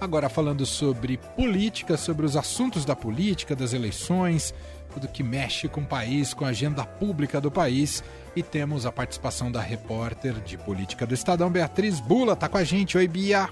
Agora 0.00 0.30
falando 0.30 0.64
sobre 0.64 1.18
política, 1.36 1.94
sobre 1.94 2.24
os 2.24 2.34
assuntos 2.34 2.86
da 2.86 2.96
política, 2.96 3.54
das 3.54 3.74
eleições, 3.74 4.54
tudo 4.94 5.06
que 5.06 5.22
mexe 5.22 5.68
com 5.68 5.82
o 5.82 5.86
país, 5.86 6.32
com 6.32 6.46
a 6.46 6.48
agenda 6.48 6.86
pública 6.86 7.38
do 7.38 7.50
país. 7.50 8.02
E 8.34 8.42
temos 8.42 8.86
a 8.86 8.92
participação 8.92 9.52
da 9.52 9.60
repórter 9.60 10.40
de 10.40 10.56
política 10.56 11.06
do 11.06 11.12
Estadão, 11.12 11.50
Beatriz 11.50 12.00
Bula, 12.00 12.34
tá 12.34 12.48
com 12.48 12.56
a 12.56 12.64
gente. 12.64 12.96
Oi, 12.96 13.06
Bia. 13.06 13.50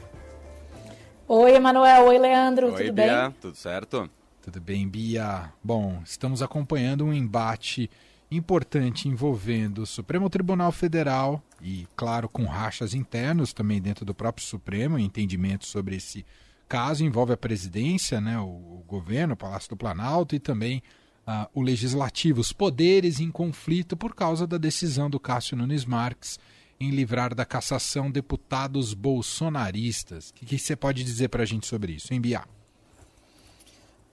Oi, 1.26 1.52
Emanuel. 1.54 2.06
Oi, 2.06 2.18
Leandro. 2.18 2.68
Oi, 2.68 2.84
tudo 2.84 2.92
Bia. 2.94 3.28
bem? 3.28 3.36
Tudo 3.42 3.54
certo? 3.54 4.10
Tudo 4.40 4.58
bem, 4.58 4.88
Bia. 4.88 5.52
Bom, 5.62 6.00
estamos 6.02 6.40
acompanhando 6.40 7.04
um 7.04 7.12
embate 7.12 7.90
importante 8.30 9.08
envolvendo 9.08 9.82
o 9.82 9.86
Supremo 9.86 10.28
Tribunal 10.28 10.70
Federal 10.70 11.42
e, 11.62 11.86
claro, 11.96 12.28
com 12.28 12.44
rachas 12.44 12.94
internos 12.94 13.52
também 13.52 13.80
dentro 13.80 14.04
do 14.04 14.14
próprio 14.14 14.46
Supremo, 14.46 14.98
entendimento 14.98 15.66
sobre 15.66 15.96
esse 15.96 16.24
caso 16.68 17.02
envolve 17.02 17.32
a 17.32 17.36
presidência, 17.36 18.20
né, 18.20 18.38
o, 18.38 18.44
o 18.44 18.84
governo, 18.86 19.32
o 19.32 19.36
Palácio 19.36 19.70
do 19.70 19.76
Planalto 19.76 20.34
e 20.34 20.38
também 20.38 20.82
uh, 21.26 21.48
o 21.54 21.62
legislativo, 21.62 22.40
os 22.40 22.52
poderes 22.52 23.20
em 23.20 23.30
conflito 23.30 23.96
por 23.96 24.14
causa 24.14 24.46
da 24.46 24.58
decisão 24.58 25.08
do 25.08 25.18
Cássio 25.18 25.56
Nunes 25.56 25.86
Marques 25.86 26.38
em 26.78 26.90
livrar 26.90 27.34
da 27.34 27.44
cassação 27.44 28.10
deputados 28.10 28.94
bolsonaristas. 28.94 30.30
O 30.30 30.34
que, 30.34 30.46
que 30.46 30.58
você 30.58 30.76
pode 30.76 31.02
dizer 31.02 31.28
para 31.28 31.42
a 31.42 31.46
gente 31.46 31.66
sobre 31.66 31.94
isso, 31.94 32.12
enviar? 32.12 32.46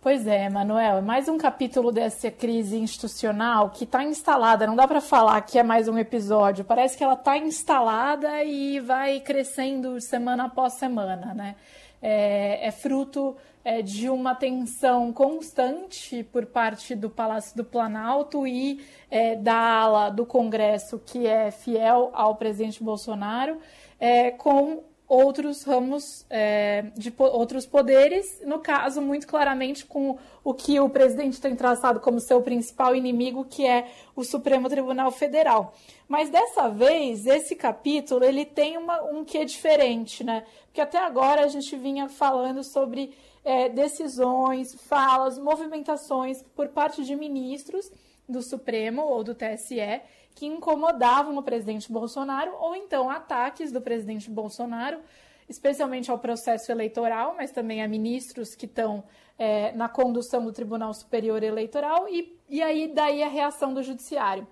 Pois 0.06 0.28
é, 0.28 0.48
Manuel, 0.52 0.98
é 0.98 1.02
mais 1.02 1.28
um 1.28 1.36
capítulo 1.36 1.92
dessa 1.92 2.30
crise 2.30 2.78
institucional 2.78 3.72
que 3.72 3.86
está 3.86 4.04
instalada. 4.04 4.68
Não 4.68 4.76
dá 4.76 4.88
para 4.88 5.02
falar 5.02 5.42
que 5.42 5.58
é 5.58 5.64
mais 5.64 5.88
um 5.88 5.98
episódio. 5.98 6.64
Parece 6.64 6.96
que 6.96 7.04
ela 7.04 7.16
está 7.16 7.36
instalada 7.40 8.44
e 8.44 8.80
vai 8.80 9.20
crescendo 9.20 10.00
semana 10.00 10.46
após 10.46 10.74
semana, 10.74 11.34
né? 11.34 11.56
É, 12.00 12.68
é 12.68 12.70
fruto 12.70 13.36
é, 13.64 13.82
de 13.82 14.08
uma 14.08 14.36
tensão 14.36 15.12
constante 15.12 16.24
por 16.26 16.46
parte 16.46 16.94
do 16.94 17.10
Palácio 17.10 17.58
do 17.58 17.66
Planalto 17.66 18.46
e 18.46 18.86
é, 19.10 19.36
da 19.36 19.58
ala 19.58 20.12
do 20.12 20.24
Congresso 20.24 21.02
que 21.04 21.26
é 21.26 21.50
fiel 21.50 22.12
ao 22.14 22.36
presidente 22.36 22.84
Bolsonaro, 22.84 23.58
é, 24.00 24.30
com 24.30 24.84
outros 25.08 25.64
ramos 25.64 26.26
é, 26.30 26.84
de 26.96 27.12
po 27.12 27.26
outros 27.26 27.66
poderes, 27.66 28.42
no 28.46 28.60
caso, 28.60 29.02
muito 29.02 29.28
claramente 29.28 29.86
com 29.86 30.18
o 30.44 30.54
que 30.54 30.80
o 30.80 30.90
presidente 30.90 31.40
tem 31.40 31.56
traçado 31.56 32.00
como 32.00 32.20
seu 32.20 32.42
principal 32.42 32.96
inimigo, 32.96 33.46
que 33.46 33.66
é 33.66 33.88
o 34.16 34.24
Supremo 34.24 34.70
Tribunal 34.70 35.12
Federal. 35.12 35.74
Mas 36.08 36.30
dessa 36.30 36.70
vez, 36.70 37.26
esse 37.26 37.56
capítulo 37.56 38.24
ele 38.24 38.46
tem 38.46 38.78
uma, 38.78 39.02
um 39.04 39.24
que 39.24 39.44
diferente, 39.46 40.24
né? 40.24 40.46
Porque 40.66 40.82
até 40.82 40.98
agora 40.98 41.44
a 41.44 41.48
gente 41.48 41.76
vinha 41.76 42.10
falando 42.10 42.64
sobre 42.64 43.14
é, 43.44 43.70
decisões, 43.70 44.74
falas, 44.74 45.38
movimentações 45.38 46.44
por 46.56 46.70
parte 46.70 47.04
de 47.04 47.16
ministros 47.16 47.92
do 48.28 48.42
Supremo 48.42 49.02
ou 49.04 49.24
do 49.24 49.36
TSE 49.36 50.02
que 50.36 50.46
incomodavam 50.46 51.38
o 51.38 51.44
presidente 51.44 51.92
Bolsonaro, 51.92 52.54
ou 52.60 52.76
então 52.76 53.10
ataques 53.10 53.72
do 53.72 53.80
presidente 53.80 54.30
Bolsonaro, 54.30 55.00
especialmente 55.48 56.12
ao 56.12 56.20
processo 56.20 56.72
eleitoral, 56.72 57.36
mas 57.38 57.52
também 57.52 57.82
a 57.82 57.88
ministros 57.88 58.54
que 58.54 58.66
estão 58.66 59.04
é, 59.40 59.72
na 59.72 59.88
condução 59.88 60.44
do 60.44 60.52
Tribunal 60.52 60.94
Superior 60.94 61.42
Eleitoral, 61.42 62.10
e, 62.10 62.38
e 62.50 62.62
aí 62.62 62.92
daí 62.94 63.24
a 63.24 63.30
reação 63.30 63.74
do 63.74 63.82
Judiciário. 63.82 64.46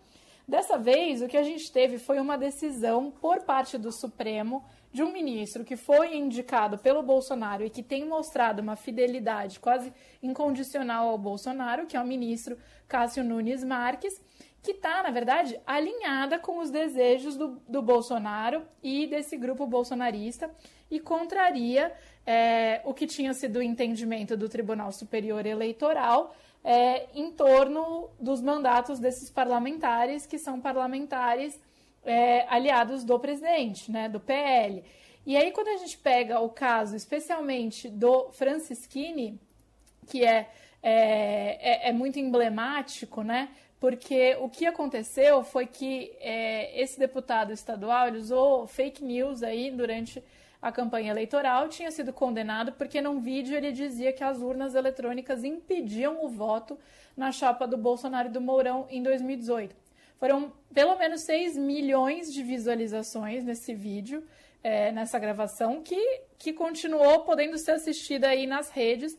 Dessa 0.48 0.78
vez, 0.78 1.22
o 1.22 1.28
que 1.28 1.38
a 1.38 1.44
gente 1.44 1.72
teve 1.72 1.98
foi 1.98 2.20
uma 2.20 2.38
decisão 2.38 3.12
por 3.12 3.42
parte 3.44 3.78
do 3.78 3.92
Supremo 3.92 4.64
de 4.94 5.02
um 5.02 5.12
ministro 5.12 5.66
que 5.66 5.76
foi 5.76 6.16
indicado 6.16 6.78
pelo 6.78 7.02
Bolsonaro 7.02 7.66
e 7.66 7.70
que 7.70 7.82
tem 7.82 8.06
mostrado 8.06 8.62
uma 8.62 8.76
fidelidade 8.76 9.60
quase 9.60 9.92
incondicional 10.22 11.10
ao 11.10 11.18
Bolsonaro, 11.18 11.88
que 11.88 11.98
é 11.98 12.02
o 12.02 12.06
ministro 12.06 12.58
Cássio 12.88 13.24
Nunes 13.24 13.64
Marques, 13.64 14.22
que 14.62 14.72
está, 14.72 15.02
na 15.02 15.10
verdade, 15.10 15.60
alinhada 15.66 16.38
com 16.38 16.60
os 16.60 16.70
desejos 16.70 17.36
do, 17.36 17.60
do, 17.68 17.82
Bolsonaro 17.82 18.62
e 18.82 19.08
desse 19.08 19.36
grupo 19.36 19.68
bolsonarista 19.68 20.50
e 20.90 21.00
contraria 21.02 21.92
é, 22.26 22.80
o 22.86 22.94
que 22.94 23.06
tinha 23.08 23.34
sido 23.34 23.58
o 23.58 23.64
entendimento 23.64 24.38
do 24.38 24.48
Tribunal 24.48 24.92
Superior 24.92 25.46
Eleitoral 25.46 26.34
é, 26.64 27.08
em 27.14 27.32
torno 27.32 28.10
dos 28.20 28.42
mandatos 28.42 29.00
desses 29.00 29.30
parlamentares, 29.30 30.26
que 30.26 30.38
são 30.38 30.62
parlamentares 30.62 31.60
é, 32.06 32.46
aliados 32.48 33.04
do 33.04 33.20
presidente, 33.20 33.92
né, 33.92 34.10
do 34.10 34.20
PL. 34.20 34.84
E 35.26 35.38
aí, 35.38 35.52
quando 35.52 35.70
a 35.70 35.78
gente 35.78 35.98
pega 35.98 36.40
o 36.40 36.50
caso, 36.50 36.96
especialmente 36.96 37.90
do 37.90 38.30
Francisquini, 38.32 39.40
que 40.08 40.26
é, 40.26 40.50
é, 40.82 41.88
é, 41.88 41.90
é 41.90 41.92
muito 41.94 42.20
emblemático, 42.20 43.24
né? 43.24 43.50
porque 43.84 44.38
o 44.40 44.48
que 44.48 44.66
aconteceu 44.66 45.44
foi 45.44 45.68
que 45.68 46.14
é, 46.22 46.82
esse 46.82 46.98
deputado 46.98 47.52
estadual 47.52 48.14
usou 48.14 48.66
fake 48.66 49.04
news 49.04 49.44
aí 49.44 49.70
durante 49.72 50.24
a 50.62 50.72
campanha 50.72 51.12
eleitoral, 51.12 51.68
tinha 51.68 51.92
sido 51.92 52.14
condenado 52.14 52.72
porque 52.72 53.02
num 53.02 53.20
vídeo 53.20 53.58
ele 53.58 53.74
dizia 53.74 54.14
que 54.14 54.24
as 54.24 54.38
urnas 54.38 54.74
eletrônicas 54.74 55.44
impediam 55.44 56.24
o 56.24 56.30
voto 56.30 56.80
na 57.18 57.34
chapa 57.34 57.68
do 57.68 57.76
Bolsonaro 57.76 58.30
e 58.30 58.32
do 58.32 58.40
Mourão 58.40 58.88
em 58.90 59.04
2018. 59.04 59.76
Foram 60.18 60.52
pelo 60.74 60.98
menos 60.98 61.22
6 61.22 61.58
milhões 61.58 62.32
de 62.32 62.42
visualizações 62.44 63.44
nesse 63.44 63.74
vídeo, 63.74 64.24
é, 64.64 64.92
nessa 64.92 65.20
gravação, 65.20 65.82
que, 65.82 66.22
que 66.38 66.54
continuou 66.54 67.22
podendo 67.22 67.58
ser 67.58 67.72
assistida 67.72 68.30
aí 68.30 68.48
nas 68.48 68.70
redes 68.70 69.18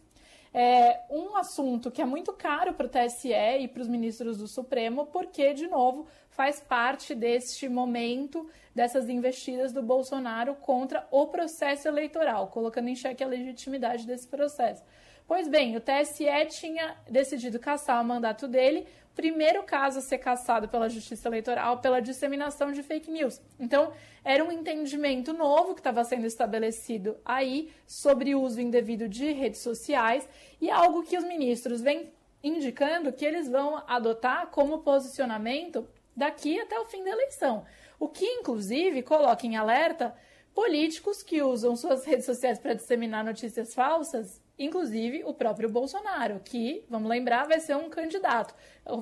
é 0.57 1.01
um 1.11 1.37
assunto 1.37 1.91
que 1.91 2.01
é 2.01 2.05
muito 2.05 2.33
caro 2.33 2.75
para 2.75 2.87
o 2.87 2.89
TSE 2.89 3.33
e 3.33 3.67
para 3.67 3.83
os 3.83 3.89
ministros 3.89 4.39
do 4.39 4.47
Supremo, 4.47 5.07
porque, 5.07 5.53
de 5.53 5.67
novo, 5.67 6.07
faz 6.31 6.61
parte 6.61 7.13
deste 7.13 7.69
momento 7.69 8.49
dessas 8.73 9.09
investidas 9.09 9.73
do 9.73 9.83
Bolsonaro 9.83 10.55
contra 10.55 11.09
o 11.11 11.27
processo 11.27 11.89
eleitoral, 11.89 12.47
colocando 12.49 12.89
em 12.89 12.95
xeque 12.95 13.25
a 13.25 13.27
legitimidade 13.27 14.07
desse 14.07 14.29
processo. 14.29 14.85
Pois 15.27 15.49
bem, 15.49 15.77
o 15.77 15.81
TSE 15.81 16.25
tinha 16.51 16.97
decidido 17.11 17.59
caçar 17.59 18.01
o 18.01 18.05
mandato 18.05 18.47
dele, 18.47 18.87
primeiro 19.15 19.63
caso 19.63 19.99
a 19.99 20.03
ser 20.03 20.19
caçado 20.19 20.69
pela 20.69 20.89
Justiça 20.89 21.29
Eleitoral 21.29 21.79
pela 21.79 22.01
disseminação 22.01 22.73
de 22.73 22.83
fake 22.83 23.11
news. 23.11 23.41
Então, 23.59 23.93
era 24.25 24.45
um 24.45 24.51
entendimento 24.51 25.33
novo 25.33 25.75
que 25.75 25.81
estava 25.81 26.03
sendo 26.05 26.27
estabelecido 26.27 27.17
aí 27.25 27.71
sobre 27.87 28.35
o 28.35 28.43
uso 28.43 28.61
indevido 28.61 29.09
de 29.09 29.33
redes 29.33 29.61
sociais 29.61 30.29
e 30.61 30.71
algo 30.71 31.03
que 31.03 31.17
os 31.17 31.25
ministros 31.25 31.81
vêm 31.81 32.13
indicando 32.43 33.13
que 33.13 33.25
eles 33.25 33.49
vão 33.49 33.83
adotar 33.87 34.49
como 34.49 34.81
posicionamento 34.81 35.89
daqui 36.15 36.61
até 36.61 36.79
o 36.79 36.85
fim 36.85 37.03
da 37.03 37.11
eleição. 37.11 37.65
O 37.99 38.09
que, 38.09 38.25
inclusive, 38.27 39.03
coloca 39.03 39.47
em 39.47 39.57
alerta 39.57 40.15
políticos 40.55 41.23
que 41.23 41.43
usam 41.43 41.75
suas 41.75 42.05
redes 42.05 42.27
sociais 42.27 42.59
para 42.59 42.75
disseminar 42.75 43.25
notícias 43.25 43.75
falsas 43.75 44.44
inclusive 44.59 45.25
o 45.25 45.35
próprio 45.35 45.69
Bolsonaro, 45.69 46.41
que, 46.45 46.85
vamos 46.89 47.09
lembrar, 47.09 47.47
vai 47.47 47.61
ser 47.61 47.77
um 47.77 47.89
candidato, 47.91 48.55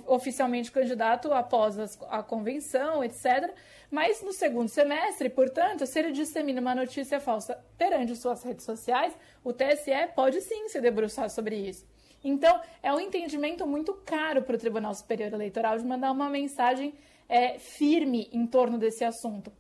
oficialmente 0.06 0.72
candidato 0.72 1.32
após 1.32 1.98
a 2.08 2.22
convenção, 2.22 3.04
etc. 3.04 3.52
Mas 3.90 4.22
no 4.22 4.32
segundo 4.32 4.68
semestre, 4.68 5.28
portanto, 5.28 5.86
se 5.86 5.98
ele 5.98 6.12
dissemina 6.12 6.60
uma 6.60 6.74
notícia 6.74 7.20
falsa 7.20 7.62
perante 7.76 8.16
suas 8.16 8.42
redes 8.42 8.64
sociais, 8.64 9.14
o 9.44 9.52
TSE 9.52 10.08
pode 10.14 10.40
sim 10.40 10.68
se 10.68 10.80
debruçar 10.80 11.28
sobre 11.28 11.56
isso. 11.56 11.86
Então, 12.24 12.60
é 12.82 12.92
um 12.92 13.00
entendimento 13.00 13.66
muito 13.66 13.94
caro 13.94 14.42
para 14.42 14.54
o 14.54 14.58
Tribunal 14.58 14.94
Superior 14.94 15.32
Eleitoral 15.32 15.76
de 15.76 15.84
mandar 15.84 16.12
uma 16.12 16.30
mensagem 16.30 16.94
é, 17.28 17.58
firme 17.58 18.28
em 18.32 18.46
torno 18.46 18.78
desse 18.78 19.04
assunto. 19.04 19.52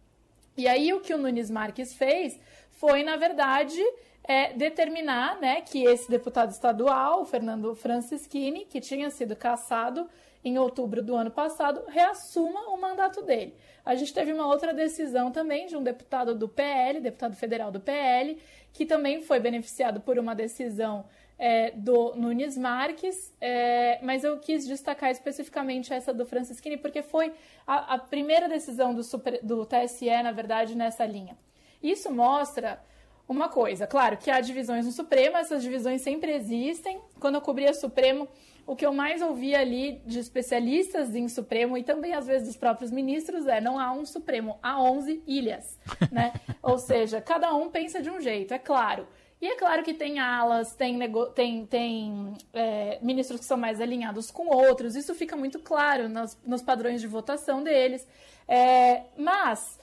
E 0.56 0.68
aí, 0.68 0.92
o 0.92 1.00
que 1.00 1.12
o 1.12 1.18
Nunes 1.18 1.50
Marques 1.50 1.94
fez 1.94 2.38
foi, 2.70 3.02
na 3.02 3.16
verdade, 3.16 3.80
é, 4.24 4.52
determinar 4.52 5.40
né, 5.40 5.60
que 5.60 5.84
esse 5.84 6.10
deputado 6.10 6.50
estadual, 6.50 7.24
Fernando 7.24 7.74
Francischini, 7.74 8.64
que 8.64 8.80
tinha 8.80 9.10
sido 9.10 9.34
cassado 9.34 10.08
em 10.44 10.58
outubro 10.58 11.02
do 11.02 11.14
ano 11.14 11.30
passado, 11.30 11.82
reassuma 11.88 12.68
o 12.70 12.80
mandato 12.80 13.22
dele. 13.22 13.54
A 13.84 13.94
gente 13.94 14.12
teve 14.12 14.32
uma 14.32 14.46
outra 14.46 14.72
decisão 14.72 15.30
também 15.30 15.66
de 15.66 15.76
um 15.76 15.82
deputado 15.82 16.34
do 16.34 16.48
PL, 16.48 17.00
deputado 17.00 17.34
federal 17.36 17.70
do 17.70 17.80
PL, 17.80 18.38
que 18.72 18.86
também 18.86 19.22
foi 19.22 19.38
beneficiado 19.38 20.00
por 20.00 20.18
uma 20.18 20.34
decisão 20.34 21.04
é, 21.38 21.72
do 21.72 22.14
Nunes 22.14 22.56
Marques, 22.56 23.32
é, 23.40 23.98
mas 24.02 24.22
eu 24.24 24.38
quis 24.38 24.66
destacar 24.66 25.10
especificamente 25.10 25.92
essa 25.92 26.12
do 26.12 26.24
Francischini, 26.24 26.76
porque 26.76 27.02
foi 27.02 27.32
a, 27.66 27.94
a 27.94 27.98
primeira 27.98 28.48
decisão 28.48 28.94
do, 28.94 29.02
super, 29.02 29.40
do 29.42 29.66
TSE, 29.66 30.08
na 30.22 30.32
verdade, 30.32 30.76
nessa 30.76 31.04
linha. 31.04 31.36
Isso 31.82 32.12
mostra 32.12 32.80
uma 33.32 33.48
coisa. 33.48 33.86
Claro 33.86 34.16
que 34.16 34.30
há 34.30 34.40
divisões 34.40 34.86
no 34.86 34.92
Supremo, 34.92 35.36
essas 35.36 35.62
divisões 35.62 36.02
sempre 36.02 36.32
existem. 36.32 37.00
Quando 37.18 37.36
eu 37.36 37.40
cobria 37.40 37.72
Supremo, 37.74 38.28
o 38.66 38.76
que 38.76 38.86
eu 38.86 38.92
mais 38.92 39.20
ouvia 39.20 39.60
ali 39.60 40.00
de 40.06 40.18
especialistas 40.18 41.14
em 41.14 41.28
Supremo 41.28 41.76
e 41.76 41.82
também 41.82 42.14
às 42.14 42.26
vezes 42.26 42.46
dos 42.46 42.56
próprios 42.56 42.90
ministros 42.90 43.46
é 43.46 43.60
não 43.60 43.78
há 43.78 43.92
um 43.92 44.04
Supremo, 44.04 44.58
há 44.62 44.80
11 44.80 45.22
ilhas, 45.26 45.78
né? 46.12 46.32
Ou 46.62 46.78
seja, 46.78 47.20
cada 47.20 47.54
um 47.54 47.70
pensa 47.70 48.00
de 48.00 48.10
um 48.10 48.20
jeito, 48.20 48.54
é 48.54 48.58
claro. 48.58 49.06
E 49.40 49.48
é 49.48 49.56
claro 49.56 49.82
que 49.82 49.92
tem 49.92 50.20
alas, 50.20 50.76
tem, 50.76 50.96
tem, 51.34 51.66
tem 51.66 52.34
é, 52.52 53.00
ministros 53.02 53.40
que 53.40 53.46
são 53.46 53.56
mais 53.56 53.80
alinhados 53.80 54.30
com 54.30 54.46
outros, 54.46 54.94
isso 54.94 55.12
fica 55.16 55.34
muito 55.34 55.58
claro 55.58 56.08
nos, 56.08 56.38
nos 56.46 56.62
padrões 56.62 57.00
de 57.00 57.08
votação 57.08 57.60
deles. 57.60 58.06
É, 58.46 59.02
mas 59.16 59.80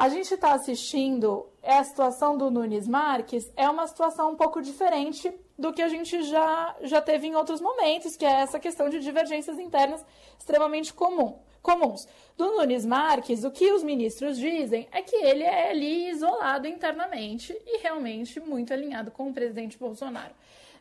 a 0.00 0.08
gente 0.08 0.32
está 0.32 0.54
assistindo 0.54 1.46
é 1.62 1.76
a 1.76 1.84
situação 1.84 2.34
do 2.34 2.50
Nunes 2.50 2.88
Marques 2.88 3.52
é 3.54 3.68
uma 3.68 3.86
situação 3.86 4.30
um 4.30 4.34
pouco 4.34 4.62
diferente 4.62 5.30
do 5.58 5.74
que 5.74 5.82
a 5.82 5.88
gente 5.88 6.22
já, 6.22 6.74
já 6.80 7.02
teve 7.02 7.26
em 7.26 7.34
outros 7.34 7.60
momentos, 7.60 8.16
que 8.16 8.24
é 8.24 8.40
essa 8.40 8.58
questão 8.58 8.88
de 8.88 8.98
divergências 8.98 9.58
internas 9.58 10.02
extremamente 10.38 10.94
comum, 10.94 11.38
comuns. 11.60 12.08
Do 12.34 12.46
Nunes 12.46 12.86
Marques, 12.86 13.44
o 13.44 13.50
que 13.50 13.70
os 13.72 13.82
ministros 13.82 14.38
dizem 14.38 14.88
é 14.90 15.02
que 15.02 15.16
ele 15.16 15.42
é 15.42 15.68
ali 15.68 16.08
isolado 16.08 16.66
internamente 16.66 17.54
e 17.66 17.82
realmente 17.82 18.40
muito 18.40 18.72
alinhado 18.72 19.10
com 19.10 19.28
o 19.28 19.34
presidente 19.34 19.76
Bolsonaro. 19.76 20.32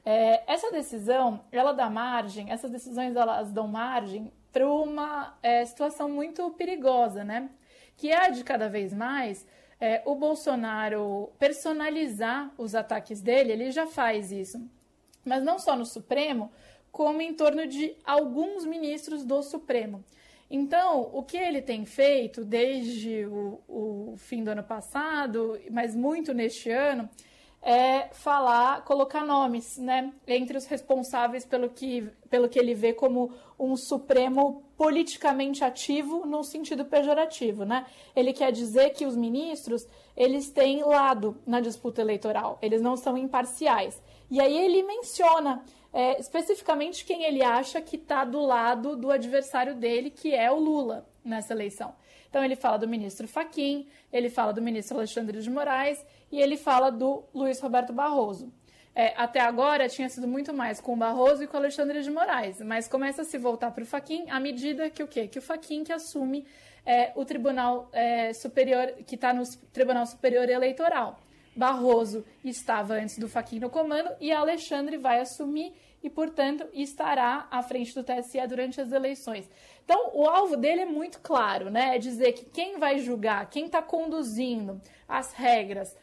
É, 0.05 0.43
essa 0.47 0.71
decisão, 0.71 1.41
ela 1.51 1.73
dá 1.73 1.89
margem, 1.89 2.51
essas 2.51 2.71
decisões 2.71 3.17
elas 3.17 3.51
dão 3.51 3.67
margem 3.67 4.31
para 4.53 4.65
uma 4.65 5.37
é, 5.43 5.65
situação 5.65 6.07
muito 6.07 6.49
perigosa, 6.51 7.25
né? 7.25 7.49
Que 7.99 8.13
é 8.13 8.31
de 8.31 8.45
cada 8.45 8.69
vez 8.69 8.93
mais 8.93 9.45
é, 9.77 10.01
o 10.05 10.15
Bolsonaro 10.15 11.33
personalizar 11.37 12.49
os 12.57 12.73
ataques 12.73 13.21
dele, 13.21 13.51
ele 13.51 13.71
já 13.71 13.85
faz 13.85 14.31
isso. 14.31 14.57
Mas 15.25 15.43
não 15.43 15.59
só 15.59 15.75
no 15.75 15.85
Supremo, 15.85 16.49
como 16.93 17.21
em 17.21 17.33
torno 17.33 17.67
de 17.67 17.97
alguns 18.05 18.65
ministros 18.65 19.25
do 19.25 19.43
Supremo. 19.43 20.01
Então, 20.49 21.09
o 21.11 21.21
que 21.23 21.35
ele 21.35 21.61
tem 21.61 21.83
feito 21.83 22.45
desde 22.45 23.25
o, 23.25 23.59
o 23.67 24.13
fim 24.15 24.45
do 24.45 24.51
ano 24.51 24.63
passado, 24.63 25.59
mas 25.69 25.93
muito 25.93 26.33
neste 26.33 26.71
ano, 26.71 27.09
é 27.61 28.07
falar, 28.13 28.83
colocar 28.85 29.25
nomes, 29.25 29.77
né, 29.77 30.13
entre 30.27 30.57
os 30.57 30.65
responsáveis 30.65 31.45
pelo 31.45 31.69
que, 31.69 32.07
pelo 32.29 32.47
que 32.47 32.57
ele 32.57 32.73
vê 32.73 32.93
como 32.93 33.31
um 33.59 33.75
Supremo 33.75 34.63
politicamente 34.77 35.63
ativo 35.63 36.25
no 36.25 36.43
sentido 36.43 36.85
pejorativo, 36.85 37.65
né? 37.65 37.85
Ele 38.15 38.31
quer 38.31 38.51
dizer 38.51 38.91
que 38.91 39.05
os 39.05 39.15
ministros, 39.15 39.85
eles 40.15 40.49
têm 40.49 40.83
lado 40.83 41.37
na 41.45 41.59
disputa 41.59 42.01
eleitoral, 42.01 42.57
eles 42.61 42.81
não 42.81 42.95
são 42.95 43.17
imparciais. 43.17 44.01
E 44.31 44.39
aí 44.39 44.57
ele 44.57 44.81
menciona 44.83 45.61
é, 45.91 46.17
especificamente 46.19 47.03
quem 47.03 47.23
ele 47.23 47.43
acha 47.43 47.81
que 47.81 47.97
está 47.97 48.23
do 48.23 48.39
lado 48.39 48.95
do 48.95 49.11
adversário 49.11 49.75
dele, 49.75 50.09
que 50.09 50.33
é 50.33 50.49
o 50.49 50.59
Lula, 50.59 51.05
nessa 51.25 51.53
eleição. 51.53 51.93
Então 52.29 52.43
ele 52.43 52.55
fala 52.55 52.77
do 52.77 52.87
ministro 52.87 53.27
Faquim, 53.27 53.87
ele 54.13 54.29
fala 54.29 54.53
do 54.53 54.61
ministro 54.61 54.97
Alexandre 54.97 55.41
de 55.41 55.49
Moraes 55.49 56.03
e 56.31 56.39
ele 56.39 56.57
fala 56.57 56.91
do 56.91 57.23
Luiz 57.33 57.59
Roberto 57.59 57.91
Barroso. 57.91 58.53
É, 58.95 59.13
até 59.15 59.39
agora 59.39 59.87
tinha 59.87 60.09
sido 60.09 60.27
muito 60.27 60.53
mais 60.53 60.81
com 60.81 60.93
o 60.93 60.97
Barroso 60.97 61.43
e 61.43 61.47
com 61.47 61.55
o 61.55 61.59
Alexandre 61.59 62.01
de 62.01 62.11
Moraes, 62.11 62.59
mas 62.61 62.87
começa 62.87 63.21
a 63.21 63.25
se 63.25 63.37
voltar 63.37 63.71
para 63.71 63.83
o 63.83 63.85
Faquim 63.85 64.29
à 64.29 64.39
medida 64.39 64.89
que 64.89 65.01
o 65.01 65.07
quê? 65.07 65.27
Que 65.27 65.39
o 65.39 65.41
Faquim 65.41 65.83
que 65.83 65.93
assume 65.93 66.45
é, 66.85 67.11
o 67.15 67.23
Tribunal 67.23 67.89
é, 67.93 68.33
Superior, 68.33 68.93
que 69.05 69.15
está 69.15 69.33
no 69.33 69.43
Tribunal 69.71 70.05
Superior 70.05 70.49
Eleitoral. 70.49 71.19
Barroso 71.55 72.25
estava 72.43 72.95
antes 72.95 73.17
do 73.17 73.27
Faquim 73.27 73.59
no 73.59 73.69
comando 73.69 74.09
e 74.19 74.31
Alexandre 74.31 74.97
vai 74.97 75.19
assumir 75.19 75.73
e, 76.03 76.09
portanto, 76.09 76.67
estará 76.73 77.47
à 77.51 77.61
frente 77.61 77.93
do 77.93 78.03
TSE 78.03 78.45
durante 78.47 78.79
as 78.79 78.91
eleições. 78.91 79.49
Então, 79.83 80.11
o 80.13 80.25
alvo 80.25 80.55
dele 80.55 80.81
é 80.81 80.85
muito 80.85 81.19
claro, 81.19 81.69
né? 81.69 81.95
É 81.95 81.99
dizer 81.99 82.33
que 82.33 82.45
quem 82.45 82.77
vai 82.77 82.99
julgar, 82.99 83.49
quem 83.49 83.65
está 83.65 83.81
conduzindo 83.81 84.81
as 85.07 85.33
regras 85.33 85.95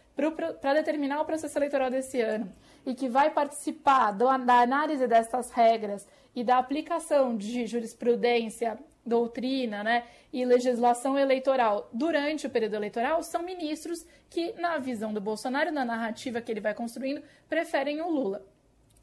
para 0.61 0.75
determinar 0.75 1.21
o 1.21 1.25
processo 1.25 1.59
eleitoral 1.59 1.91
desse 1.91 2.21
ano 2.21 2.53
e 2.85 2.95
que 2.95 3.09
vai 3.09 3.31
participar 3.31 4.13
do, 4.13 4.25
da 4.39 4.61
análise 4.61 5.07
dessas 5.07 5.51
regras 5.51 6.07
e 6.35 6.43
da 6.43 6.59
aplicação 6.59 7.37
de 7.37 7.67
jurisprudência, 7.67 8.79
doutrina 9.05 9.85
né, 9.85 10.05
e 10.33 10.45
legislação 10.45 11.17
eleitoral 11.17 11.89
durante 11.93 12.47
o 12.47 12.51
período 12.51 12.75
eleitoral 12.75 13.23
são 13.23 13.43
ministros 13.43 14.05
que, 14.29 14.53
na 14.55 14.79
visão 14.79 15.15
do 15.15 15.21
Bolsonaro, 15.21 15.71
na 15.71 15.85
narrativa 15.85 16.41
que 16.41 16.51
ele 16.51 16.61
vai 16.61 16.75
construindo, 16.75 17.23
preferem 17.49 18.01
o 18.01 18.11
Lula. 18.11 18.45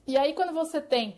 E 0.06 0.18
aí, 0.18 0.34
quando 0.34 0.54
você 0.54 0.82
tem 0.82 1.16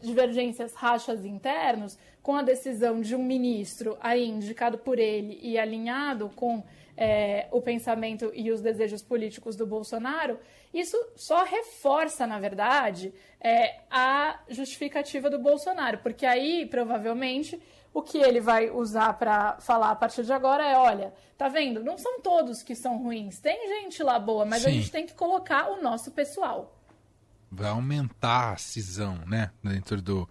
divergências, 0.00 0.74
rachas 0.74 1.24
internos, 1.24 1.98
com 2.22 2.34
a 2.34 2.42
decisão 2.42 3.00
de 3.00 3.14
um 3.14 3.22
ministro 3.22 3.96
aí 4.00 4.26
indicado 4.26 4.78
por 4.78 4.98
ele 4.98 5.38
e 5.42 5.58
alinhado 5.58 6.30
com 6.34 6.62
é, 6.96 7.46
o 7.50 7.60
pensamento 7.60 8.32
e 8.34 8.50
os 8.50 8.60
desejos 8.60 9.02
políticos 9.02 9.54
do 9.54 9.66
Bolsonaro, 9.66 10.38
isso 10.72 10.96
só 11.14 11.44
reforça, 11.44 12.26
na 12.26 12.38
verdade, 12.38 13.12
é, 13.40 13.80
a 13.90 14.40
justificativa 14.48 15.30
do 15.30 15.38
Bolsonaro, 15.38 15.98
porque 15.98 16.26
aí, 16.26 16.66
provavelmente, 16.66 17.60
o 17.94 18.02
que 18.02 18.18
ele 18.18 18.40
vai 18.40 18.70
usar 18.70 19.14
para 19.14 19.58
falar 19.60 19.90
a 19.90 19.96
partir 19.96 20.22
de 20.24 20.32
agora 20.32 20.64
é: 20.68 20.76
olha, 20.76 21.14
tá 21.38 21.48
vendo? 21.48 21.82
Não 21.82 21.96
são 21.96 22.20
todos 22.20 22.62
que 22.62 22.74
são 22.74 22.98
ruins, 22.98 23.40
tem 23.40 23.68
gente 23.68 24.02
lá 24.02 24.18
boa, 24.18 24.44
mas 24.44 24.62
Sim. 24.62 24.68
a 24.68 24.72
gente 24.72 24.90
tem 24.90 25.06
que 25.06 25.14
colocar 25.14 25.70
o 25.70 25.82
nosso 25.82 26.10
pessoal. 26.10 26.75
Vai 27.50 27.70
aumentar 27.70 28.52
a 28.52 28.56
cisão, 28.56 29.20
né, 29.26 29.50
dentro 29.62 30.02
do, 30.02 30.28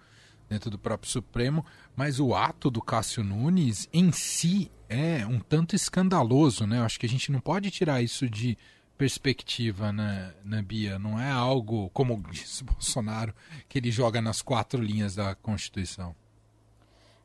dentro 0.49 0.69
do 0.69 0.77
próprio 0.77 1.09
Supremo, 1.09 1.65
mas 1.95 2.19
o 2.19 2.35
ato 2.35 2.69
do 2.69 2.81
Cássio 2.81 3.23
Nunes 3.23 3.87
em 3.91 4.11
si 4.11 4.71
é 4.89 5.25
um 5.25 5.39
tanto 5.39 5.75
escandaloso, 5.75 6.67
né? 6.67 6.79
Eu 6.79 6.83
acho 6.83 6.99
que 6.99 7.05
a 7.05 7.09
gente 7.09 7.31
não 7.31 7.39
pode 7.39 7.71
tirar 7.71 8.01
isso 8.01 8.29
de 8.29 8.57
perspectiva, 8.97 9.91
né, 9.91 10.33
né, 10.43 10.61
Bia? 10.61 10.99
Não 10.99 11.19
é 11.19 11.31
algo, 11.31 11.89
como 11.89 12.23
disse 12.31 12.63
Bolsonaro, 12.63 13.33
que 13.67 13.77
ele 13.77 13.91
joga 13.91 14.21
nas 14.21 14.41
quatro 14.41 14.81
linhas 14.81 15.15
da 15.15 15.35
Constituição. 15.35 16.15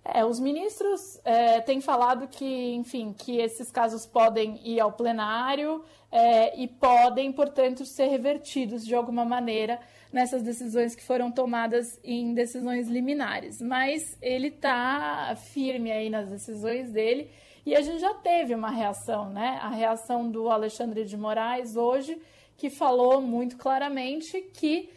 É, 0.04 0.24
os 0.24 0.40
ministros 0.40 1.20
é, 1.24 1.60
têm 1.60 1.80
falado 1.80 2.26
que, 2.26 2.72
enfim, 2.74 3.12
que 3.12 3.38
esses 3.38 3.70
casos 3.70 4.06
podem 4.06 4.58
ir 4.64 4.80
ao 4.80 4.92
plenário 4.92 5.84
é, 6.10 6.58
e 6.58 6.66
podem, 6.66 7.30
portanto, 7.30 7.84
ser 7.84 8.06
revertidos 8.06 8.84
de 8.84 8.94
alguma 8.94 9.24
maneira 9.24 9.78
nessas 10.12 10.42
decisões 10.42 10.94
que 10.94 11.02
foram 11.02 11.30
tomadas 11.30 12.00
em 12.02 12.32
decisões 12.34 12.88
liminares. 12.88 13.60
Mas 13.60 14.16
ele 14.22 14.48
está 14.48 15.36
firme 15.36 15.92
aí 15.92 16.08
nas 16.08 16.28
decisões 16.28 16.90
dele 16.90 17.30
e 17.64 17.76
a 17.76 17.82
gente 17.82 18.00
já 18.00 18.14
teve 18.14 18.54
uma 18.54 18.70
reação, 18.70 19.28
né? 19.28 19.58
A 19.62 19.68
reação 19.68 20.30
do 20.30 20.48
Alexandre 20.48 21.04
de 21.04 21.16
Moraes 21.16 21.76
hoje, 21.76 22.20
que 22.56 22.70
falou 22.70 23.20
muito 23.20 23.56
claramente 23.58 24.40
que 24.40 24.88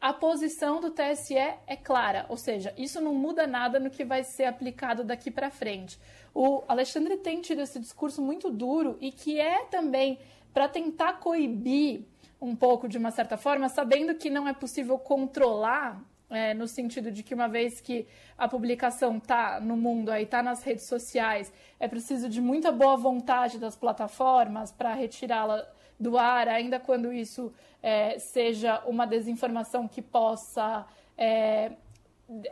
a 0.00 0.12
posição 0.12 0.80
do 0.80 0.90
TSE 0.90 1.36
é 1.36 1.76
clara, 1.76 2.24
ou 2.28 2.36
seja, 2.36 2.72
isso 2.76 3.00
não 3.00 3.14
muda 3.14 3.46
nada 3.46 3.80
no 3.80 3.90
que 3.90 4.04
vai 4.04 4.22
ser 4.22 4.44
aplicado 4.44 5.02
daqui 5.02 5.30
para 5.30 5.50
frente. 5.50 5.98
O 6.32 6.62
Alexandre 6.68 7.16
tem 7.16 7.40
tido 7.40 7.60
esse 7.60 7.80
discurso 7.80 8.22
muito 8.22 8.48
duro 8.48 8.96
e 9.00 9.10
que 9.10 9.40
é 9.40 9.64
também 9.64 10.18
para 10.54 10.68
tentar 10.68 11.14
coibir 11.14 12.04
um 12.40 12.54
pouco, 12.54 12.88
de 12.88 12.96
uma 12.96 13.10
certa 13.10 13.36
forma, 13.36 13.68
sabendo 13.68 14.14
que 14.14 14.30
não 14.30 14.46
é 14.46 14.52
possível 14.52 14.96
controlar 14.98 16.00
é, 16.30 16.54
no 16.54 16.68
sentido 16.68 17.10
de 17.10 17.22
que 17.22 17.34
uma 17.34 17.48
vez 17.48 17.80
que 17.80 18.06
a 18.36 18.46
publicação 18.46 19.16
está 19.16 19.60
no 19.60 19.76
mundo, 19.76 20.10
aí 20.10 20.24
está 20.24 20.42
nas 20.42 20.62
redes 20.62 20.84
sociais, 20.84 21.52
é 21.80 21.88
preciso 21.88 22.28
de 22.28 22.40
muita 22.40 22.70
boa 22.70 22.96
vontade 22.96 23.58
das 23.58 23.74
plataformas 23.74 24.70
para 24.70 24.94
retirá-la 24.94 25.66
do 25.98 26.16
ar, 26.16 26.48
ainda 26.48 26.78
quando 26.78 27.12
isso 27.12 27.52
é, 27.82 28.18
seja 28.18 28.82
uma 28.86 29.06
desinformação 29.06 29.88
que 29.88 30.00
possa 30.00 30.86
é, 31.16 31.72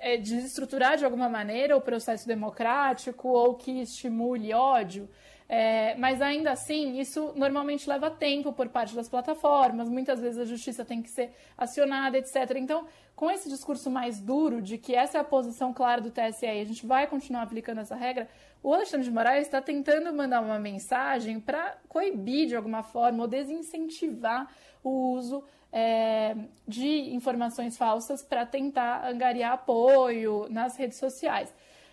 é 0.00 0.16
desestruturar 0.16 0.96
de 0.96 1.04
alguma 1.04 1.28
maneira 1.28 1.76
o 1.76 1.80
processo 1.80 2.26
democrático 2.26 3.28
ou 3.28 3.54
que 3.54 3.82
estimule 3.82 4.52
ódio. 4.52 5.08
É, 5.48 5.94
mas 5.96 6.20
ainda 6.20 6.50
assim, 6.50 6.98
isso 6.98 7.32
normalmente 7.36 7.88
leva 7.88 8.10
tempo 8.10 8.52
por 8.52 8.68
parte 8.68 8.96
das 8.96 9.08
plataformas, 9.08 9.88
muitas 9.88 10.20
vezes 10.20 10.40
a 10.40 10.44
justiça 10.44 10.84
tem 10.84 11.00
que 11.00 11.08
ser 11.08 11.30
acionada, 11.56 12.18
etc. 12.18 12.56
Então, 12.56 12.84
com 13.14 13.30
esse 13.30 13.48
discurso 13.48 13.88
mais 13.88 14.20
duro 14.20 14.60
de 14.60 14.76
que 14.76 14.92
essa 14.94 15.18
é 15.18 15.20
a 15.20 15.24
posição 15.24 15.72
clara 15.72 16.00
do 16.00 16.10
TSE 16.10 16.44
e 16.46 16.60
a 16.60 16.64
gente 16.64 16.84
vai 16.84 17.06
continuar 17.06 17.42
aplicando 17.42 17.80
essa 17.80 17.94
regra, 17.94 18.28
o 18.62 18.72
Alexandre 18.72 19.04
de 19.04 19.12
Moraes 19.12 19.46
está 19.46 19.60
tentando 19.60 20.12
mandar 20.12 20.40
uma 20.40 20.58
mensagem 20.58 21.38
para 21.40 21.76
coibir 21.88 22.48
de 22.48 22.56
alguma 22.56 22.82
forma 22.82 23.22
ou 23.22 23.28
desincentivar 23.28 24.48
o 24.82 25.12
uso 25.12 25.44
é, 25.72 26.36
de 26.66 27.14
informações 27.14 27.76
falsas 27.76 28.22
para 28.22 28.46
tentar 28.46 29.06
angariar 29.06 29.52
apoio 29.52 30.46
nas 30.50 30.76
redes 30.76 30.98
sociais. 30.98 31.52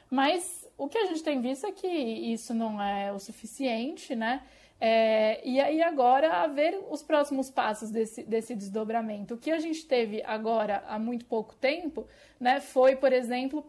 Mas 0.09 0.67
o 0.77 0.87
que 0.87 0.97
a 0.97 1.05
gente 1.05 1.23
tem 1.23 1.41
visto 1.41 1.65
é 1.65 1.71
que 1.71 1.87
isso 1.87 2.53
não 2.53 2.81
é 2.81 3.11
o 3.11 3.19
suficiente, 3.19 4.15
né? 4.15 4.43
É, 4.79 5.41
e 5.47 5.61
aí 5.61 5.81
agora 5.81 6.43
a 6.43 6.47
ver 6.47 6.77
os 6.89 7.01
próximos 7.01 7.49
passos 7.49 7.89
desse, 7.89 8.23
desse 8.23 8.53
desdobramento. 8.53 9.35
O 9.35 9.37
que 9.37 9.49
a 9.51 9.59
gente 9.59 9.85
teve 9.85 10.21
agora 10.23 10.83
há 10.87 10.99
muito 10.99 11.25
pouco 11.25 11.55
tempo, 11.55 12.05
né, 12.39 12.59
foi, 12.59 12.95
por 12.95 13.13
exemplo, 13.13 13.65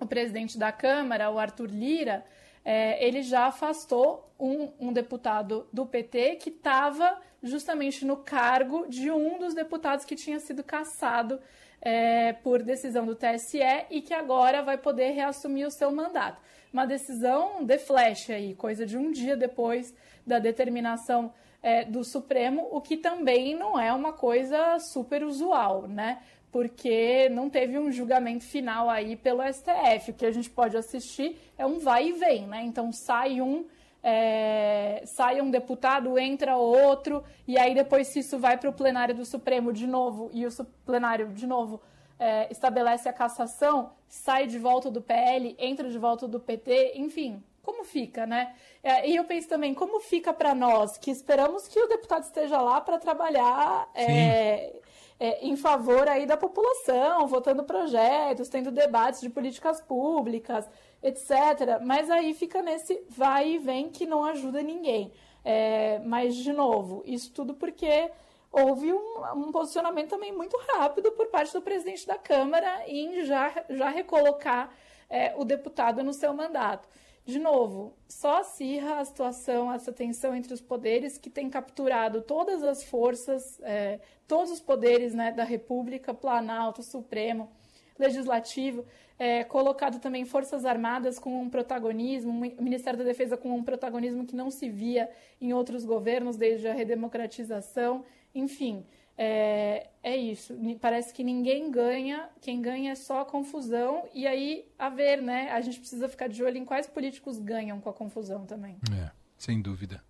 o 0.00 0.06
presidente 0.06 0.58
da 0.58 0.70
Câmara, 0.72 1.30
o 1.30 1.38
Arthur 1.38 1.70
Lira, 1.70 2.24
é, 2.64 3.04
ele 3.04 3.22
já 3.22 3.46
afastou 3.46 4.28
um, 4.38 4.70
um 4.80 4.92
deputado 4.92 5.66
do 5.72 5.86
PT 5.86 6.36
que 6.36 6.50
estava 6.50 7.18
justamente 7.42 8.04
no 8.04 8.16
cargo 8.16 8.86
de 8.88 9.10
um 9.10 9.38
dos 9.38 9.54
deputados 9.54 10.04
que 10.04 10.16
tinha 10.16 10.40
sido 10.40 10.64
cassado 10.64 11.40
é, 11.80 12.32
por 12.32 12.62
decisão 12.62 13.06
do 13.06 13.14
TSE 13.14 13.60
e 13.90 14.00
que 14.00 14.12
agora 14.12 14.62
vai 14.62 14.76
poder 14.76 15.10
reassumir 15.12 15.66
o 15.66 15.70
seu 15.70 15.92
mandato. 15.92 16.40
Uma 16.72 16.86
decisão 16.86 17.64
de 17.64 17.78
flash 17.78 18.30
aí, 18.30 18.54
coisa 18.54 18.84
de 18.84 18.98
um 18.98 19.10
dia 19.10 19.36
depois 19.36 19.94
da 20.26 20.38
determinação 20.38 21.32
é, 21.62 21.84
do 21.84 22.04
Supremo, 22.04 22.68
o 22.70 22.80
que 22.80 22.96
também 22.96 23.54
não 23.54 23.78
é 23.78 23.92
uma 23.92 24.12
coisa 24.12 24.78
super 24.80 25.24
usual, 25.24 25.86
né? 25.86 26.22
Porque 26.56 27.28
não 27.28 27.50
teve 27.50 27.78
um 27.78 27.92
julgamento 27.92 28.42
final 28.42 28.88
aí 28.88 29.14
pelo 29.14 29.42
STF. 29.42 30.10
O 30.10 30.14
que 30.14 30.24
a 30.24 30.30
gente 30.30 30.48
pode 30.48 30.74
assistir 30.74 31.38
é 31.58 31.66
um 31.66 31.78
vai 31.78 32.08
e 32.08 32.12
vem, 32.12 32.46
né? 32.46 32.62
Então 32.64 32.90
sai 32.92 33.42
um 33.42 33.66
é, 34.02 35.02
sai 35.04 35.42
um 35.42 35.50
deputado, 35.50 36.18
entra 36.18 36.56
outro, 36.56 37.22
e 37.46 37.58
aí 37.58 37.74
depois 37.74 38.06
se 38.06 38.20
isso 38.20 38.38
vai 38.38 38.56
para 38.56 38.70
o 38.70 38.72
plenário 38.72 39.14
do 39.14 39.26
Supremo 39.26 39.70
de 39.70 39.86
novo, 39.86 40.30
e 40.32 40.46
o 40.46 40.50
plenário 40.86 41.28
de 41.28 41.46
novo 41.46 41.82
é, 42.18 42.50
estabelece 42.50 43.06
a 43.06 43.12
cassação, 43.12 43.92
sai 44.08 44.46
de 44.46 44.58
volta 44.58 44.90
do 44.90 45.02
PL, 45.02 45.54
entra 45.58 45.90
de 45.90 45.98
volta 45.98 46.26
do 46.26 46.40
PT, 46.40 46.94
enfim, 46.94 47.42
como 47.62 47.84
fica, 47.84 48.24
né? 48.24 48.54
É, 48.82 49.06
e 49.10 49.14
eu 49.16 49.24
penso 49.24 49.46
também, 49.46 49.74
como 49.74 50.00
fica 50.00 50.32
para 50.32 50.54
nós, 50.54 50.96
que 50.96 51.10
esperamos 51.10 51.68
que 51.68 51.78
o 51.78 51.86
deputado 51.86 52.22
esteja 52.22 52.62
lá 52.62 52.80
para 52.80 52.98
trabalhar 52.98 53.90
é, 53.94 54.72
é, 55.18 55.46
em 55.46 55.56
favor 55.56 56.08
aí 56.08 56.26
da 56.26 56.36
população, 56.36 57.26
votando 57.26 57.64
projetos, 57.64 58.48
tendo 58.48 58.70
debates 58.70 59.20
de 59.20 59.30
políticas 59.30 59.80
públicas, 59.80 60.68
etc. 61.02 61.80
Mas 61.82 62.10
aí 62.10 62.34
fica 62.34 62.62
nesse 62.62 63.02
vai 63.08 63.52
e 63.52 63.58
vem 63.58 63.90
que 63.90 64.06
não 64.06 64.24
ajuda 64.24 64.62
ninguém. 64.62 65.12
É, 65.44 66.00
mas, 66.00 66.34
de 66.34 66.52
novo, 66.52 67.02
isso 67.06 67.32
tudo 67.32 67.54
porque 67.54 68.10
houve 68.50 68.92
um, 68.92 69.22
um, 69.34 69.52
posicionamento 69.52 70.10
também 70.10 70.32
muito 70.32 70.56
rápido 70.74 71.12
por 71.12 71.26
parte 71.28 71.52
do 71.52 71.62
presidente 71.62 72.06
da 72.06 72.18
Câmara 72.18 72.82
em 72.86 73.24
já, 73.24 73.52
já 73.70 73.88
recolocar 73.88 74.70
é, 75.08 75.34
o 75.36 75.44
deputado 75.44 76.02
no 76.02 76.12
seu 76.12 76.34
mandato. 76.34 76.88
De 77.26 77.40
novo, 77.40 77.92
só 78.08 78.38
acirra 78.38 79.00
a 79.00 79.04
situação, 79.04 79.72
essa 79.72 79.92
tensão 79.92 80.32
entre 80.32 80.54
os 80.54 80.60
poderes 80.60 81.18
que 81.18 81.28
tem 81.28 81.50
capturado 81.50 82.22
todas 82.22 82.62
as 82.62 82.84
forças, 82.84 83.60
é, 83.62 83.98
todos 84.28 84.52
os 84.52 84.60
poderes 84.60 85.12
né, 85.12 85.32
da 85.32 85.42
República, 85.42 86.14
Planalto, 86.14 86.84
Supremo, 86.84 87.50
Legislativo, 87.98 88.84
é, 89.18 89.42
colocado 89.42 89.98
também 89.98 90.24
Forças 90.24 90.64
Armadas 90.64 91.18
com 91.18 91.42
um 91.42 91.50
protagonismo, 91.50 92.30
o 92.30 92.62
Ministério 92.62 92.96
da 92.96 93.04
Defesa 93.04 93.36
com 93.36 93.50
um 93.56 93.64
protagonismo 93.64 94.24
que 94.24 94.36
não 94.36 94.48
se 94.48 94.68
via 94.68 95.10
em 95.40 95.52
outros 95.52 95.84
governos 95.84 96.36
desde 96.36 96.68
a 96.68 96.74
redemocratização, 96.74 98.04
enfim. 98.32 98.86
É, 99.18 99.88
é, 100.02 100.16
isso. 100.16 100.54
Parece 100.80 101.12
que 101.12 101.24
ninguém 101.24 101.70
ganha, 101.70 102.28
quem 102.40 102.60
ganha 102.60 102.92
é 102.92 102.94
só 102.94 103.22
a 103.22 103.24
confusão, 103.24 104.04
e 104.14 104.26
aí, 104.26 104.66
a 104.78 104.90
ver, 104.90 105.22
né? 105.22 105.50
A 105.52 105.60
gente 105.60 105.78
precisa 105.80 106.08
ficar 106.08 106.28
de 106.28 106.42
olho 106.42 106.58
em 106.58 106.64
quais 106.64 106.86
políticos 106.86 107.38
ganham 107.38 107.80
com 107.80 107.88
a 107.88 107.94
confusão 107.94 108.44
também. 108.44 108.76
É, 108.92 109.10
sem 109.38 109.60
dúvida. 109.60 110.02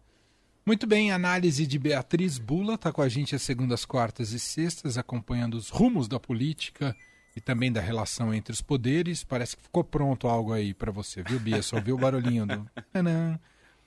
Muito 0.65 0.85
bem, 0.85 1.13
análise 1.13 1.65
de 1.65 1.79
Beatriz 1.79 2.39
Bula 2.39 2.75
está 2.75 2.93
com 2.93 3.01
a 3.01 3.09
gente 3.09 3.37
às 3.37 3.43
segundas, 3.43 3.85
quartas 3.85 4.33
e 4.33 4.41
sextas, 4.41 4.99
acompanhando 4.99 5.55
os 5.55 5.71
rumos 5.71 6.09
da 6.09 6.19
política 6.19 6.97
e 7.37 7.41
também 7.41 7.71
da 7.71 7.81
relação 7.81 8.35
entre 8.35 8.53
os 8.53 8.61
poderes. 8.61 9.23
Parece 9.23 9.57
que 9.57 9.63
ficou 9.63 9.85
pronto 9.85 10.27
algo 10.27 10.53
aí 10.53 10.75
para 10.75 10.91
você, 10.91 11.23
viu, 11.23 11.39
Bia? 11.39 11.63
Só 11.63 11.77
ouviu 11.77 11.95
o 11.95 11.99
barulhinho 11.99 12.45
do. 12.45 12.69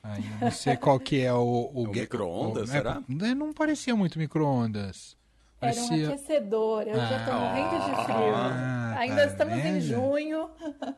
Aí, 0.02 0.24
não 0.42 0.52
sei 0.52 0.78
qual 0.78 1.00
que 1.00 1.22
é 1.22 1.34
o... 1.34 1.72
O, 1.74 1.84
o 1.84 1.88
micro-ondas, 1.88 2.70
será? 2.70 3.02
É, 3.22 3.36
não 3.36 3.54
parecia 3.54 3.96
muito 3.96 4.18
micro-ondas. 4.18 5.18
Parecia... 5.60 5.98
Era 5.98 6.12
um 6.12 6.14
aquecedor, 6.14 6.84
eu 6.84 7.02
ah, 7.02 7.06
já 7.06 7.18
estou 7.18 7.34
morrendo 7.34 7.86
de 7.86 8.04
frio. 8.06 8.36
Ah, 8.36 8.96
Ainda 9.00 9.16
tá 9.16 9.26
estamos 9.26 9.56
vendo? 9.56 9.78
em 9.78 9.82
junho 9.82 10.50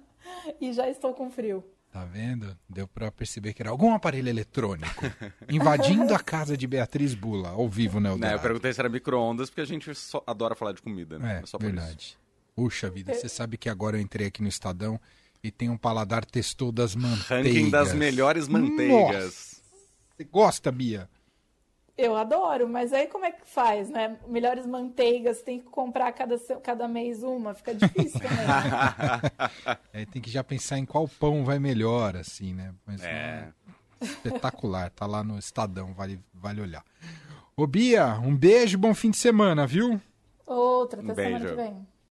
e 0.62 0.72
já 0.72 0.88
estou 0.88 1.14
com 1.14 1.32
frio. 1.32 1.64
Tá 1.92 2.06
vendo? 2.06 2.58
Deu 2.70 2.88
para 2.88 3.12
perceber 3.12 3.54
que 3.54 3.62
era 3.62 3.70
algum 3.70 3.94
aparelho 3.94 4.30
eletrônico 4.30 5.04
invadindo 5.50 6.14
a 6.14 6.20
casa 6.20 6.56
de 6.56 6.66
Beatriz 6.66 7.14
Bula, 7.14 7.50
ao 7.50 7.68
vivo, 7.68 8.00
né? 8.00 8.16
Não, 8.16 8.30
eu 8.30 8.40
perguntei 8.40 8.72
se 8.72 8.80
era 8.80 8.88
micro-ondas, 8.88 9.50
porque 9.50 9.62
a 9.62 9.66
gente 9.66 9.92
adora 10.26 10.56
falar 10.56 10.72
de 10.74 10.82
comida, 10.82 11.20
né? 11.20 11.40
É, 11.40 11.44
é 11.44 11.46
só 11.46 11.58
verdade. 11.58 12.18
Puxa 12.56 12.90
vida, 12.90 13.14
você 13.14 13.28
sabe 13.28 13.58
que 13.58 13.68
agora 13.68 13.98
eu 13.98 14.02
entrei 14.02 14.28
aqui 14.28 14.42
no 14.42 14.48
Estadão 14.48 15.00
e 15.44 15.52
tem 15.52 15.70
um 15.70 15.78
paladar 15.78 16.26
testou 16.26 16.72
das 16.72 16.96
manteigas. 16.96 17.28
Ranking 17.30 17.70
das 17.70 17.94
melhores 17.94 18.48
manteigas. 18.48 19.24
Nossa. 19.24 19.62
Você 20.16 20.24
gosta, 20.24 20.72
Bia? 20.72 21.10
Eu 21.98 22.16
adoro, 22.16 22.68
mas 22.68 22.94
aí 22.94 23.08
como 23.08 23.26
é 23.26 23.32
que 23.32 23.46
faz, 23.46 23.90
né? 23.90 24.18
Melhores 24.28 24.66
manteigas, 24.66 25.42
tem 25.42 25.60
que 25.60 25.66
comprar 25.66 26.12
cada, 26.14 26.38
cada 26.64 26.88
mês 26.88 27.22
uma, 27.22 27.54
fica 27.54 27.76
difícil 27.76 28.20
também. 28.20 28.46
é, 29.94 30.06
tem 30.06 30.22
que 30.22 30.30
já 30.30 30.44
pensar 30.44 30.80
em 30.80 30.86
qual 30.86 31.08
pão 31.08 31.44
vai 31.44 31.60
melhor, 31.60 32.16
assim, 32.16 32.54
né? 32.54 32.74
Mas, 32.86 33.04
é. 33.04 33.50
espetacular, 34.00 34.90
tá 34.90 35.06
lá 35.06 35.24
no 35.24 35.38
Estadão, 35.38 35.94
vale, 35.94 36.20
vale 36.34 36.62
olhar. 36.62 36.84
Ô 37.56 37.68
Bia, 37.68 38.20
um 38.20 38.36
beijo, 38.36 38.78
bom 38.78 38.96
fim 38.96 39.12
de 39.12 39.18
semana, 39.18 39.68
viu? 39.68 40.02
Outra, 40.46 41.02
até 41.02 41.12
um 41.12 41.16
semana 41.16 41.50
que 41.50 41.56
vem. 41.56 41.88